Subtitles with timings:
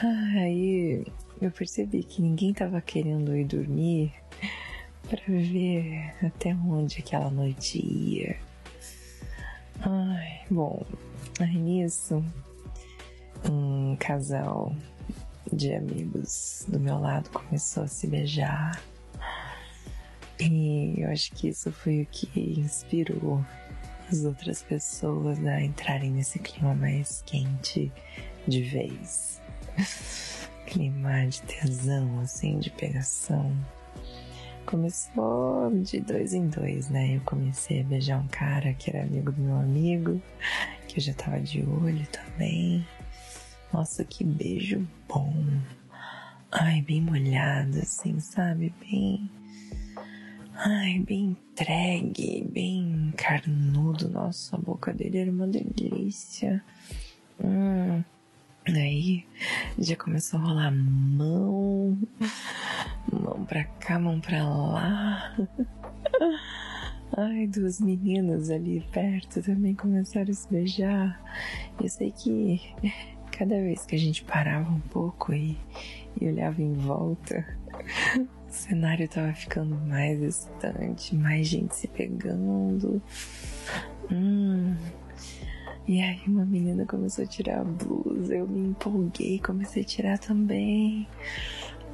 [0.00, 1.04] Aí
[1.40, 4.12] eu percebi que ninguém tava querendo ir dormir
[5.08, 8.36] para ver até onde aquela noite ia.
[9.80, 10.86] Ai, bom,
[11.40, 12.24] aí nisso,
[13.50, 14.72] um casal
[15.52, 18.80] de amigos do meu lado começou a se beijar.
[20.38, 22.28] E eu acho que isso foi o que
[22.60, 23.44] inspirou
[24.08, 27.90] as outras pessoas a entrarem nesse clima mais quente
[28.48, 29.40] de vez.
[30.66, 33.54] clima de tesão, assim, de pegação.
[34.66, 37.16] Começou de dois em dois, né?
[37.16, 40.20] Eu comecei a beijar um cara que era amigo do meu amigo,
[40.86, 42.86] que eu já tava de olho também.
[43.72, 45.34] Nossa, que beijo bom.
[46.50, 48.74] Ai, bem molhado, assim, sabe?
[48.80, 49.30] Bem.
[50.54, 54.08] Ai, bem entregue, bem carnudo.
[54.08, 56.62] Nossa, a boca dele era uma delícia.
[57.42, 58.02] Hum.
[58.74, 59.24] Aí
[59.78, 61.98] já começou a rolar mão,
[63.10, 65.36] mão pra cá, mão pra lá.
[67.16, 71.18] Ai, duas meninas ali perto também começaram a se beijar.
[71.82, 72.60] Eu sei que
[73.30, 75.56] cada vez que a gente parava um pouco e,
[76.20, 77.46] e olhava em volta,
[78.18, 83.00] o cenário tava ficando mais excitante, mais gente se pegando.
[85.88, 90.18] E aí uma menina começou a tirar a blusa, eu me empolguei, comecei a tirar
[90.18, 91.08] também.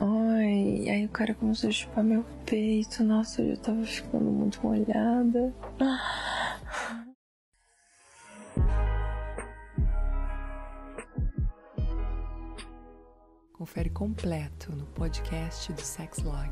[0.01, 4.61] Ai, aí o cara começou a chupar meu peito, nossa, eu já tava ficando muito
[4.65, 5.55] molhada.
[13.53, 16.51] Confere completo no podcast do Sex Log.